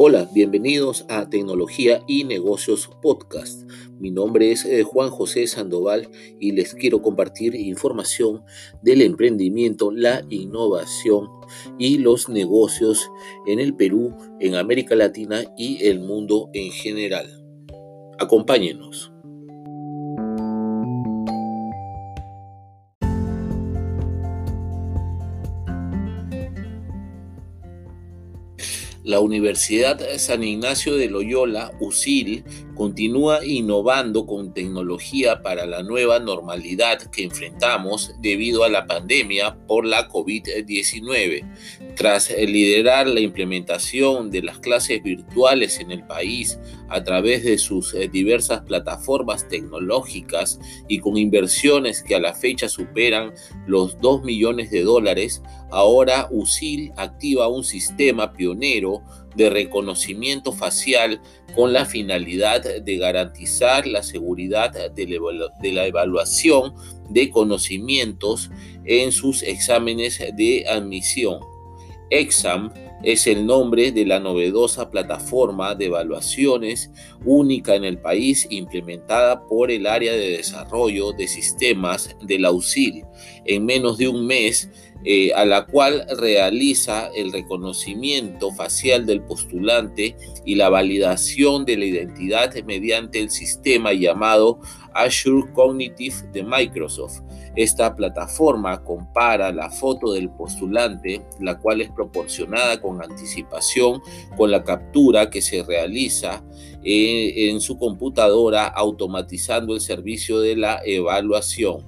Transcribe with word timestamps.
Hola, 0.00 0.30
bienvenidos 0.32 1.04
a 1.08 1.28
Tecnología 1.28 2.04
y 2.06 2.22
Negocios 2.22 2.88
Podcast. 3.02 3.68
Mi 3.98 4.12
nombre 4.12 4.52
es 4.52 4.64
eh, 4.64 4.84
Juan 4.84 5.10
José 5.10 5.48
Sandoval 5.48 6.08
y 6.38 6.52
les 6.52 6.76
quiero 6.76 7.02
compartir 7.02 7.56
información 7.56 8.44
del 8.80 9.02
emprendimiento, 9.02 9.90
la 9.90 10.24
innovación 10.30 11.26
y 11.80 11.98
los 11.98 12.28
negocios 12.28 13.10
en 13.48 13.58
el 13.58 13.74
Perú, 13.74 14.14
en 14.38 14.54
América 14.54 14.94
Latina 14.94 15.42
y 15.56 15.84
el 15.84 15.98
mundo 15.98 16.48
en 16.52 16.70
general. 16.70 17.44
Acompáñenos. 18.20 19.10
La 29.08 29.20
Universidad 29.20 29.98
San 30.18 30.44
Ignacio 30.44 30.94
de 30.98 31.08
Loyola, 31.08 31.72
USIL, 31.80 32.44
continúa 32.78 33.44
innovando 33.44 34.24
con 34.24 34.54
tecnología 34.54 35.42
para 35.42 35.66
la 35.66 35.82
nueva 35.82 36.20
normalidad 36.20 37.02
que 37.10 37.24
enfrentamos 37.24 38.14
debido 38.20 38.62
a 38.62 38.68
la 38.68 38.86
pandemia 38.86 39.58
por 39.66 39.84
la 39.84 40.08
COVID-19. 40.08 41.42
Tras 41.96 42.30
liderar 42.30 43.08
la 43.08 43.18
implementación 43.18 44.30
de 44.30 44.42
las 44.42 44.60
clases 44.60 45.02
virtuales 45.02 45.80
en 45.80 45.90
el 45.90 46.06
país 46.06 46.60
a 46.88 47.02
través 47.02 47.42
de 47.42 47.58
sus 47.58 47.96
diversas 48.12 48.60
plataformas 48.60 49.48
tecnológicas 49.48 50.60
y 50.86 51.00
con 51.00 51.16
inversiones 51.16 52.04
que 52.04 52.14
a 52.14 52.20
la 52.20 52.32
fecha 52.32 52.68
superan 52.68 53.32
los 53.66 54.00
2 54.00 54.22
millones 54.22 54.70
de 54.70 54.82
dólares, 54.82 55.42
ahora 55.72 56.28
USIL 56.30 56.92
activa 56.96 57.48
un 57.48 57.64
sistema 57.64 58.32
pionero 58.32 59.02
de 59.38 59.48
reconocimiento 59.50 60.52
facial 60.52 61.20
con 61.54 61.72
la 61.72 61.86
finalidad 61.86 62.62
de 62.82 62.96
garantizar 62.96 63.86
la 63.86 64.02
seguridad 64.02 64.90
de 64.90 65.72
la 65.72 65.86
evaluación 65.86 66.74
de 67.08 67.30
conocimientos 67.30 68.50
en 68.84 69.12
sus 69.12 69.44
exámenes 69.44 70.20
de 70.34 70.66
admisión. 70.68 71.38
Exam 72.10 72.72
es 73.04 73.28
el 73.28 73.46
nombre 73.46 73.92
de 73.92 74.04
la 74.04 74.18
novedosa 74.18 74.90
plataforma 74.90 75.76
de 75.76 75.86
evaluaciones 75.86 76.90
única 77.24 77.76
en 77.76 77.84
el 77.84 77.98
país 77.98 78.48
implementada 78.50 79.46
por 79.46 79.70
el 79.70 79.86
área 79.86 80.12
de 80.12 80.30
desarrollo 80.30 81.12
de 81.12 81.28
sistemas 81.28 82.16
de 82.20 82.40
la 82.40 82.50
USIL 82.50 83.04
en 83.44 83.64
menos 83.64 83.98
de 83.98 84.08
un 84.08 84.26
mes, 84.26 84.68
eh, 85.10 85.32
a 85.32 85.46
la 85.46 85.64
cual 85.64 86.04
realiza 86.18 87.06
el 87.16 87.32
reconocimiento 87.32 88.52
facial 88.52 89.06
del 89.06 89.22
postulante 89.22 90.14
y 90.44 90.54
la 90.54 90.68
validación 90.68 91.64
de 91.64 91.78
la 91.78 91.86
identidad 91.86 92.54
mediante 92.66 93.18
el 93.18 93.30
sistema 93.30 93.94
llamado 93.94 94.60
Azure 94.92 95.50
Cognitive 95.54 96.14
de 96.34 96.42
Microsoft. 96.42 97.22
Esta 97.56 97.96
plataforma 97.96 98.84
compara 98.84 99.50
la 99.50 99.70
foto 99.70 100.12
del 100.12 100.28
postulante, 100.28 101.22
la 101.40 101.58
cual 101.58 101.80
es 101.80 101.90
proporcionada 101.90 102.78
con 102.78 103.02
anticipación 103.02 104.02
con 104.36 104.50
la 104.50 104.62
captura 104.62 105.30
que 105.30 105.40
se 105.40 105.62
realiza 105.62 106.44
eh, 106.84 107.48
en 107.48 107.62
su 107.62 107.78
computadora 107.78 108.66
automatizando 108.66 109.74
el 109.74 109.80
servicio 109.80 110.38
de 110.40 110.56
la 110.56 110.82
evaluación. 110.84 111.86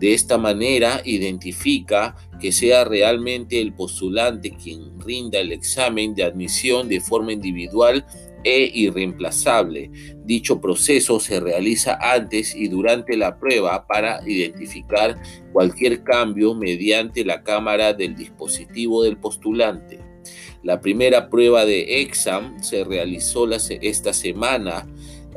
De 0.00 0.14
esta 0.14 0.38
manera 0.38 1.02
identifica 1.04 2.16
que 2.40 2.52
sea 2.52 2.84
realmente 2.84 3.60
el 3.60 3.74
postulante 3.74 4.50
quien 4.52 4.98
rinda 4.98 5.38
el 5.38 5.52
examen 5.52 6.14
de 6.14 6.24
admisión 6.24 6.88
de 6.88 7.02
forma 7.02 7.34
individual 7.34 8.06
e 8.42 8.70
irreemplazable. 8.72 9.90
Dicho 10.24 10.58
proceso 10.58 11.20
se 11.20 11.38
realiza 11.38 11.98
antes 12.00 12.54
y 12.54 12.68
durante 12.68 13.14
la 13.14 13.38
prueba 13.38 13.86
para 13.86 14.26
identificar 14.26 15.20
cualquier 15.52 16.02
cambio 16.02 16.54
mediante 16.54 17.22
la 17.22 17.42
cámara 17.42 17.92
del 17.92 18.16
dispositivo 18.16 19.02
del 19.02 19.18
postulante. 19.18 19.98
La 20.62 20.80
primera 20.80 21.28
prueba 21.28 21.66
de 21.66 22.00
exam 22.00 22.62
se 22.62 22.84
realizó 22.84 23.46
esta 23.52 24.14
semana 24.14 24.86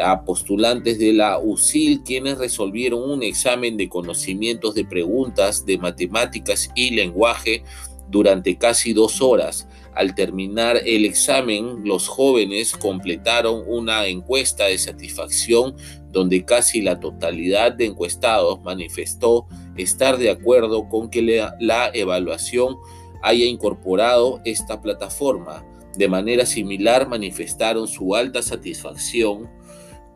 a 0.00 0.24
postulantes 0.24 0.98
de 0.98 1.12
la 1.12 1.38
USIL 1.38 2.02
quienes 2.04 2.38
resolvieron 2.38 3.08
un 3.08 3.22
examen 3.22 3.76
de 3.76 3.88
conocimientos 3.88 4.74
de 4.74 4.84
preguntas 4.84 5.64
de 5.66 5.78
matemáticas 5.78 6.70
y 6.74 6.90
lenguaje 6.90 7.62
durante 8.10 8.56
casi 8.56 8.92
dos 8.92 9.20
horas. 9.22 9.68
Al 9.94 10.14
terminar 10.14 10.80
el 10.84 11.04
examen, 11.04 11.82
los 11.84 12.08
jóvenes 12.08 12.76
completaron 12.76 13.64
una 13.66 14.06
encuesta 14.06 14.66
de 14.66 14.78
satisfacción 14.78 15.76
donde 16.10 16.44
casi 16.44 16.80
la 16.80 17.00
totalidad 17.00 17.72
de 17.72 17.86
encuestados 17.86 18.62
manifestó 18.62 19.46
estar 19.76 20.18
de 20.18 20.30
acuerdo 20.30 20.88
con 20.88 21.10
que 21.10 21.22
la, 21.22 21.90
evaluación 21.92 22.76
haya 23.22 23.44
incorporado 23.44 24.40
esta 24.44 24.80
plataforma. 24.80 25.64
De 25.96 26.08
manera 26.08 26.46
similar 26.46 27.08
manifestaron 27.08 27.88
su 27.88 28.14
alta 28.14 28.42
satisfacción 28.42 29.50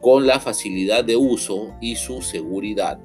con 0.04 0.26
la 0.26 0.38
facilidad 0.38 1.02
de 1.02 1.16
uso 1.16 1.74
y 1.80 1.96
su 1.96 2.20
seguridad. 2.20 3.00